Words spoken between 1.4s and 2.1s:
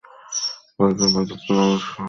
হয়ে যায়।